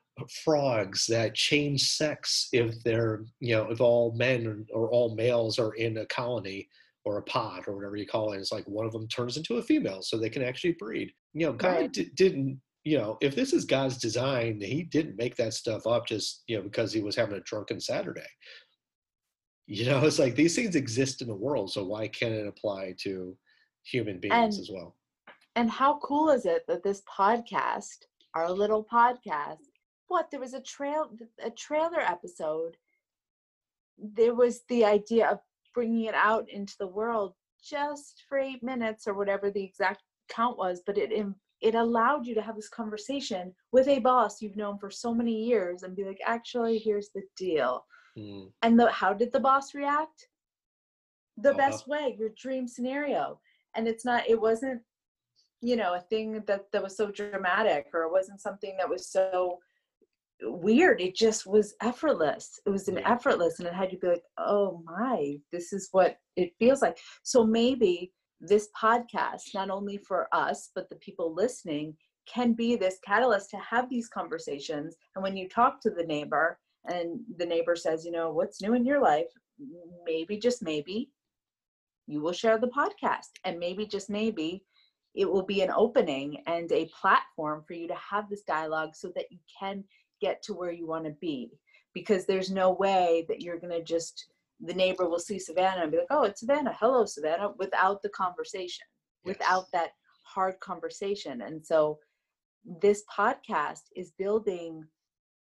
frogs 0.45 1.07
that 1.07 1.35
change 1.35 1.91
sex 1.91 2.49
if 2.53 2.83
they're 2.85 3.25
you 3.41 3.55
know 3.55 3.71
if 3.71 3.81
all 3.81 4.13
men 4.13 4.67
or 4.73 4.89
all 4.91 5.15
males 5.15 5.59
are 5.59 5.73
in 5.75 5.97
a 5.99 6.07
colony 6.07 6.69
or 7.05 7.19
a 7.19 7.23
pod 7.23 7.65
or 7.67 7.75
whatever 7.75 7.97
you 7.97 8.07
call 8.07 8.33
it 8.33 8.39
it's 8.39 8.53
like 8.53 8.67
one 8.69 8.87
of 8.87 8.93
them 8.93 9.09
turns 9.09 9.37
into 9.37 9.57
a 9.57 9.63
female 9.63 10.03
so 10.03 10.17
they 10.17 10.31
can 10.31 10.43
actually 10.43 10.77
breed 10.79 11.11
you 11.33 11.47
know 11.47 11.53
god 11.53 11.69
Right. 11.81 11.93
di- 11.93 12.11
didn't 12.15 12.61
you 12.85 12.97
know 12.99 13.19
if 13.21 13.35
this 13.35 13.53
is 13.53 13.65
god's 13.65 13.99
design 13.99 14.61
he 14.61 14.83
didn't 14.83 15.17
make 15.17 15.37
that 15.37 15.55
stuff 15.55 15.87
up 15.87 16.07
just 16.07 16.43
you 16.47 16.57
know 16.57 16.63
because 16.63 16.93
he 16.93 17.03
was 17.03 17.15
having 17.17 17.37
a 17.37 17.41
drunken 17.41 17.81
saturday 17.81 18.27
you 19.67 19.85
know 19.87 20.01
it's 20.05 20.19
like 20.19 20.35
these 20.35 20.55
things 20.57 20.75
exist 20.77 21.23
in 21.23 21.29
the 21.29 21.35
world 21.35 21.71
so 21.73 21.85
why 21.85 22.09
can't 22.09 22.33
it 22.35 22.47
apply 22.47 22.95
to 23.01 23.37
human 23.85 24.19
beings 24.19 24.35
And- 24.35 24.53
as 24.53 24.71
well 24.73 24.97
And 25.57 25.71
how 25.71 25.99
cool 25.99 26.31
is 26.31 26.47
it 26.47 26.63
that 26.69 26.83
this 26.85 27.03
podcast, 27.19 28.07
our 28.35 28.49
little 28.51 28.85
podcast, 28.85 29.67
what 30.07 30.31
there 30.31 30.41
was 30.41 30.55
a 30.55 30.61
trail 30.61 31.11
a 31.45 31.51
trailer 31.51 32.01
episode. 32.01 32.77
There 33.99 34.35
was 34.35 34.63
the 34.69 34.85
idea 34.85 35.29
of 35.29 35.39
bringing 35.75 36.05
it 36.05 36.15
out 36.15 36.49
into 36.49 36.75
the 36.79 36.87
world 36.87 37.35
just 37.63 38.23
for 38.29 38.39
8 38.39 38.63
minutes 38.63 39.07
or 39.09 39.15
whatever 39.15 39.51
the 39.51 39.63
exact 39.65 40.03
count 40.29 40.57
was, 40.57 40.83
but 40.87 40.97
it 40.97 41.11
it 41.61 41.75
allowed 41.75 42.27
you 42.27 42.35
to 42.35 42.43
have 42.43 42.57
this 42.57 42.69
conversation 42.69 43.55
with 43.73 43.87
a 43.89 43.99
boss 43.99 44.41
you've 44.41 44.57
known 44.57 44.79
for 44.79 44.91
so 44.91 45.13
many 45.15 45.45
years 45.45 45.83
and 45.83 45.95
be 45.97 46.05
like, 46.05 46.21
"Actually, 46.25 46.79
here's 46.79 47.11
the 47.15 47.23
deal." 47.37 47.85
Mm, 48.19 48.53
And 48.63 48.79
the 48.79 48.91
how 48.91 49.13
did 49.15 49.33
the 49.33 49.41
boss 49.41 49.75
react? 49.75 50.29
The 51.37 51.51
Uh-huh. 51.51 51.59
best 51.59 51.87
way, 51.89 52.17
your 52.19 52.31
dream 52.31 52.67
scenario. 52.69 53.41
and 53.77 53.87
it's 53.87 54.05
not 54.05 54.29
it 54.29 54.41
wasn't 54.41 54.83
you 55.61 55.77
know 55.77 55.95
a 55.95 56.01
thing 56.01 56.43
that 56.49 56.63
that 56.73 56.83
was 56.83 56.97
so 56.97 57.09
dramatic 57.13 57.87
or 57.95 58.03
it 58.03 58.11
wasn't 58.11 58.41
something 58.41 58.77
that 58.77 58.89
was 58.89 59.07
so 59.07 59.61
weird 60.43 61.01
it 61.01 61.15
just 61.15 61.47
was 61.47 61.75
effortless 61.83 62.59
it 62.67 62.71
was 62.71 62.89
an 62.89 62.99
effortless 62.99 63.59
and 63.61 63.69
it 63.69 63.75
had 63.75 63.93
you 63.93 63.99
be 64.01 64.09
like 64.09 64.25
oh 64.39 64.83
my 64.85 65.37
this 65.53 65.73
is 65.73 65.89
what 65.93 66.17
it 66.35 66.51
feels 66.59 66.83
like 66.83 66.99
so 67.23 67.45
maybe 67.45 68.11
this 68.41 68.69
podcast 68.81 69.55
not 69.55 69.71
only 69.71 69.99
for 69.99 70.29
us 70.33 70.71
but 70.75 70.89
the 70.89 70.97
people 70.97 71.35
listening 71.35 71.95
can 72.27 72.53
be 72.53 72.77
this 72.77 72.99
catalyst 73.05 73.51
to 73.51 73.57
have 73.59 73.89
these 73.91 74.09
conversations. 74.09 74.97
And 75.15 75.23
when 75.23 75.37
you 75.37 75.49
talk 75.49 75.81
to 75.83 75.91
the 75.91 76.05
neighbor 76.05 76.59
and 76.87 77.21
the 77.39 77.47
neighbor 77.47 77.77
says 77.77 78.05
you 78.05 78.13
know 78.13 78.31
what's 78.31 78.63
new 78.63 78.75
in 78.75 78.85
your 78.85 79.01
life? 79.01 79.27
Maybe 80.07 80.39
just 80.39 80.63
maybe 80.63 81.11
you 82.11 82.21
will 82.21 82.33
share 82.33 82.59
the 82.59 82.69
podcast. 82.69 83.31
And 83.45 83.59
maybe 83.59 83.87
just 83.87 84.11
maybe 84.11 84.65
it 85.15 85.31
will 85.31 85.45
be 85.45 85.63
an 85.63 85.71
opening 85.71 86.43
and 86.47 86.71
a 86.73 86.91
platform 87.01 87.63
for 87.67 87.75
you 87.75 87.89
to 87.89 87.95
have 87.95 88.29
this 88.29 88.43
dialogue 88.43 88.95
so 88.95 89.11
that 89.15 89.31
you 89.31 89.39
can 89.59 89.85
get 90.21 90.43
to 90.43 90.55
where 90.55 90.73
you 90.73 90.87
want 90.87 91.05
to 91.05 91.13
be. 91.21 91.51
Because 91.95 92.27
there's 92.27 92.51
no 92.51 92.73
way 92.73 93.25
that 93.29 93.41
you're 93.41 93.59
going 93.59 93.73
to 93.73 93.83
just 93.83 94.27
the 94.63 94.75
neighbor 94.75 95.09
will 95.09 95.19
see 95.19 95.39
savannah 95.39 95.83
and 95.83 95.91
be 95.93 95.99
like 95.99 96.07
oh 96.11 96.25
it's 96.25 96.41
savannah. 96.41 96.77
Hello 96.79 97.05
savannah 97.05 97.53
without 97.59 98.03
the 98.03 98.11
conversation 98.11 98.85
Yes. 99.25 99.37
without 99.37 99.67
that 99.73 99.91
hard 100.25 100.59
conversation. 100.61 101.43
And 101.43 101.65
so 101.65 101.99
this 102.83 103.03
podcast 103.15 103.83
is 103.97 104.13
building 104.19 104.85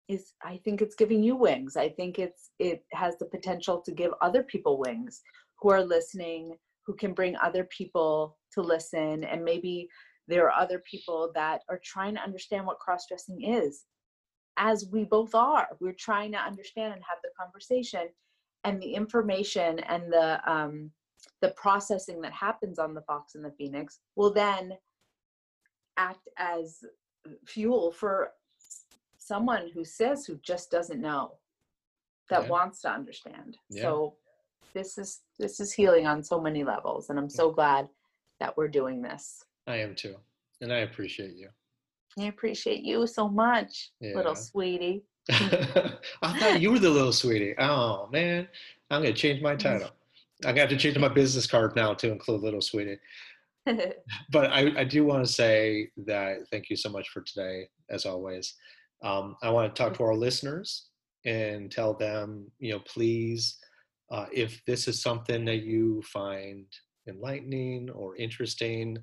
is 0.07 0.33
i 0.43 0.57
think 0.63 0.81
it's 0.81 0.95
giving 0.95 1.21
you 1.23 1.35
wings. 1.35 1.75
I 1.75 1.89
think 1.89 2.17
it's 2.19 2.51
it 2.59 2.85
has 2.93 3.17
the 3.17 3.25
potential 3.25 3.81
to 3.81 3.91
give 3.91 4.11
other 4.21 4.43
people 4.43 4.79
wings 4.79 5.21
who 5.59 5.69
are 5.71 5.83
listening 5.83 6.55
who 6.85 6.95
can 6.95 7.13
bring 7.13 7.35
other 7.37 7.65
people 7.65 8.37
to 8.53 8.61
listen 8.61 9.23
and 9.25 9.43
maybe 9.43 9.89
there 10.29 10.45
are 10.49 10.61
other 10.61 10.79
people 10.89 11.31
that 11.35 11.61
are 11.69 11.79
trying 11.83 12.15
to 12.15 12.21
understand 12.21 12.65
what 12.65 12.79
cross-dressing 12.79 13.41
is. 13.43 13.85
As 14.57 14.85
we 14.91 15.03
both 15.03 15.35
are 15.35 15.67
we're 15.81 15.93
trying 16.07 16.31
to 16.33 16.37
understand 16.39 16.93
and 16.93 17.03
have 17.09 17.19
the 17.23 17.29
conversation 17.39 18.07
and 18.63 18.81
the 18.81 18.93
information 18.93 19.79
and 19.79 20.11
the 20.11 20.39
um 20.51 20.91
the 21.41 21.49
processing 21.51 22.21
that 22.21 22.33
happens 22.33 22.79
on 22.79 22.93
the 22.93 23.01
fox 23.01 23.35
and 23.35 23.43
the 23.43 23.51
phoenix 23.57 23.99
will 24.15 24.33
then 24.33 24.71
act 25.97 26.27
as 26.37 26.83
fuel 27.45 27.91
for 27.91 28.31
someone 29.17 29.69
who 29.73 29.83
says 29.83 30.25
who 30.25 30.35
just 30.37 30.71
doesn't 30.71 31.01
know 31.01 31.37
that 32.29 32.43
Yeah. 32.43 32.49
wants 32.49 32.81
to 32.81 32.89
understand 32.91 33.57
Yeah. 33.69 33.81
so 33.83 34.17
this 34.73 34.97
is 34.97 35.21
this 35.39 35.59
is 35.59 35.73
healing 35.73 36.05
on 36.07 36.23
so 36.23 36.39
many 36.39 36.63
levels 36.63 37.09
and 37.09 37.17
i'm 37.19 37.29
so 37.29 37.51
glad 37.51 37.89
that 38.39 38.55
we're 38.57 38.67
doing 38.67 39.01
this 39.01 39.43
I 39.65 39.77
am 39.77 39.95
too. 39.95 40.15
And 40.61 40.71
I 40.71 40.77
appreciate 40.79 41.35
you. 41.35 41.49
i 42.19 42.23
appreciate 42.25 42.83
you 42.83 43.05
so 43.07 43.27
much 43.27 43.91
Yeah. 43.99 44.15
little 44.15 44.35
sweetie 44.35 45.03
I 45.31 46.39
thought 46.39 46.61
you 46.61 46.71
were 46.71 46.79
the 46.79 46.89
little 46.89 47.11
sweetie. 47.13 47.53
Oh 47.57 48.07
man, 48.11 48.47
I'm 48.89 49.01
gonna 49.01 49.13
change 49.13 49.41
my 49.41 49.55
title. 49.55 49.89
I'm 50.45 50.51
gonna 50.51 50.61
have 50.61 50.69
to 50.69 50.77
change 50.77 50.97
my 50.97 51.07
business 51.09 51.47
card 51.47 51.75
now 51.75 51.93
to 51.95 52.11
include 52.11 52.41
little 52.41 52.61
sweetie. 52.61 52.99
But 54.31 54.51
I, 54.51 54.71
I 54.79 54.83
do 54.85 55.03
want 55.05 55.25
to 55.25 55.31
say 55.31 55.89
that 56.05 56.47
thank 56.51 56.69
you 56.69 56.77
so 56.77 56.89
much 56.89 57.09
for 57.09 57.21
today, 57.21 57.67
as 57.89 58.05
always. 58.05 58.53
Um, 59.03 59.35
I 59.43 59.49
want 59.49 59.75
to 59.75 59.83
talk 59.83 59.93
to 59.97 60.03
our 60.03 60.15
listeners 60.15 60.87
and 61.25 61.69
tell 61.69 61.93
them, 61.93 62.49
you 62.59 62.71
know, 62.71 62.79
please, 62.79 63.57
uh, 64.09 64.27
if 64.31 64.63
this 64.65 64.87
is 64.87 65.01
something 65.01 65.43
that 65.45 65.63
you 65.63 66.01
find 66.03 66.65
enlightening 67.09 67.89
or 67.89 68.15
interesting, 68.15 68.97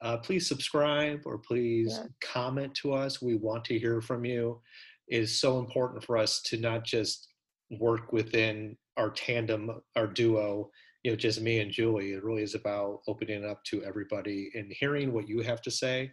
uh, 0.00 0.16
please 0.16 0.48
subscribe 0.48 1.20
or 1.26 1.36
please 1.36 1.98
Yeah. 2.00 2.06
comment 2.22 2.74
to 2.76 2.94
us. 2.94 3.20
We 3.20 3.34
want 3.36 3.66
to 3.66 3.78
hear 3.78 4.00
from 4.00 4.24
you. 4.24 4.60
Is 5.08 5.40
so 5.40 5.58
important 5.58 6.02
for 6.02 6.16
us 6.16 6.42
to 6.46 6.56
not 6.56 6.84
just 6.84 7.28
work 7.70 8.12
within 8.12 8.76
our 8.96 9.10
tandem, 9.10 9.70
our 9.94 10.06
duo, 10.06 10.70
you 11.02 11.12
know, 11.12 11.16
just 11.16 11.40
me 11.40 11.60
and 11.60 11.70
Julie. 11.70 12.12
It 12.12 12.24
really 12.24 12.42
is 12.42 12.54
about 12.54 13.00
opening 13.06 13.44
it 13.44 13.48
up 13.48 13.62
to 13.64 13.84
everybody 13.84 14.50
and 14.54 14.72
hearing 14.72 15.12
what 15.12 15.28
you 15.28 15.42
have 15.42 15.62
to 15.62 15.70
say. 15.70 16.10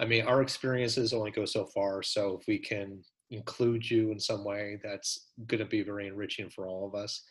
I 0.00 0.04
mean, 0.04 0.24
our 0.26 0.42
experiences 0.42 1.12
only 1.12 1.32
go 1.32 1.44
so 1.44 1.66
far. 1.66 2.02
So 2.02 2.38
if 2.40 2.46
we 2.46 2.58
can 2.58 3.02
include 3.30 3.90
you 3.90 4.12
in 4.12 4.20
some 4.20 4.44
way, 4.44 4.78
that's 4.84 5.30
going 5.46 5.58
to 5.58 5.64
be 5.64 5.82
very 5.82 6.06
enriching 6.06 6.50
for 6.50 6.68
all 6.68 6.86
of 6.86 6.94
us. 6.94 7.24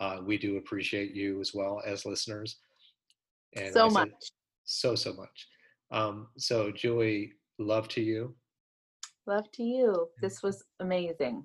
Uh, 0.00 0.20
we 0.24 0.38
do 0.38 0.56
appreciate 0.56 1.14
you 1.14 1.40
as 1.40 1.52
well 1.52 1.82
as 1.86 2.06
listeners. 2.06 2.58
And 3.54 3.72
so 3.72 3.90
much 3.90 4.10
so 4.66 4.94
so 4.94 5.14
much. 5.14 5.48
Um, 5.90 6.28
so 6.36 6.70
Julie, 6.70 7.32
love 7.58 7.88
to 7.88 8.02
you. 8.02 8.34
Love 9.26 9.50
to 9.50 9.64
you. 9.64 10.08
This 10.22 10.40
was 10.40 10.64
amazing. 10.78 11.44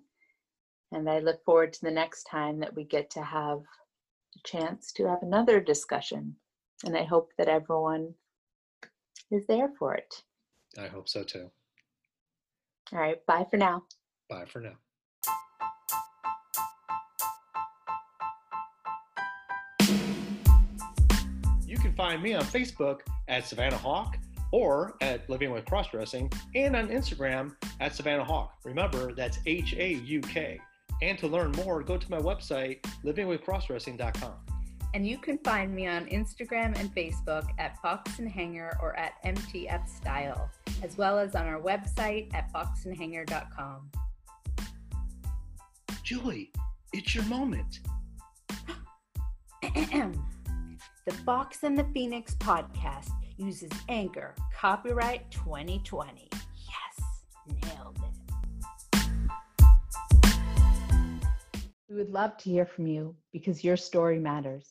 And 0.92 1.10
i 1.10 1.20
look 1.20 1.44
forward 1.44 1.74
to 1.74 1.82
the 1.82 1.90
next 1.90 2.24
time 2.26 2.60
that 2.60 2.76
we 2.76 2.84
get 2.84 3.10
to 3.12 3.24
have 3.24 3.60
a 3.60 4.40
chance 4.46 4.92
to 4.94 5.08
have 5.08 5.24
another 5.24 5.60
discussion. 5.60 6.36
And 6.86 6.96
i 6.96 7.04
hope 7.04 7.32
that 7.38 7.48
everyone 7.48 8.14
is 9.32 9.48
there 9.48 9.72
for 9.80 9.96
it. 9.96 10.14
I 10.78 10.88
hope 10.88 11.10
so 11.10 11.24
too. 11.24 11.50
all 12.94 13.00
right. 13.00 13.26
Bye 13.26 13.48
for 13.50 13.58
now. 13.58 13.84
Bye 14.30 14.46
for 14.46 14.62
now. 14.62 14.78
You 21.66 21.78
can 21.78 21.94
find 21.94 22.22
me 22.22 22.36
on 22.36 22.44
Facebook 22.44 23.00
at 23.28 23.48
Savannah 23.48 23.78
Hauk 23.78 24.18
or 24.52 24.96
at 25.02 25.30
Living 25.30 25.52
with 25.52 25.66
Crossdressing 25.66 26.34
and 26.56 26.76
on 26.76 26.90
Instagram 26.90 27.56
at 27.80 27.96
Savannah 27.96 28.26
Hauk. 28.26 28.52
Remember, 28.64 29.14
that's 29.14 29.40
H 29.46 29.76
A 29.78 29.94
U 29.94 30.22
K. 30.22 30.60
And 31.02 31.18
to 31.18 31.28
learn 31.28 31.52
more, 31.52 31.82
go 31.82 31.98
to 31.98 32.12
my 32.12 32.20
website, 32.20 32.82
livingwithcrossdressing.com. 33.04 34.34
And 34.94 35.08
you 35.08 35.18
can 35.18 35.38
find 35.40 35.74
me 35.74 35.88
on 35.88 36.06
Instagram 36.08 36.78
and 36.78 36.94
Facebook 36.94 37.48
at 37.58 37.82
Fox 37.82 38.20
and 38.20 38.30
Hanger 38.30 38.78
or 38.82 38.96
at 38.98 39.14
MTF 39.26 39.88
Style, 39.88 40.50
as 40.84 40.98
well 40.98 41.18
as 41.18 41.34
on 41.34 41.48
our 41.48 41.62
website 41.62 42.34
at 42.34 42.52
foxandhanger.com. 42.54 43.90
Julie, 46.04 46.52
it's 46.92 47.16
your 47.16 47.24
moment. 47.26 47.80
the 49.62 51.14
Fox 51.26 51.64
and 51.64 51.78
the 51.78 51.86
Phoenix 51.94 52.36
podcast 52.36 53.21
uses 53.42 53.72
Anchor, 53.90 54.36
copyright 54.56 55.30
2020. 55.32 56.30
Yes, 56.32 57.64
nailed 57.64 57.98
it. 57.98 59.00
We 61.90 61.96
would 61.96 62.12
love 62.12 62.38
to 62.38 62.50
hear 62.50 62.66
from 62.66 62.88
you 62.88 63.16
because 63.34 63.64
your 63.64 63.78
story 63.78 64.20
matters. 64.20 64.71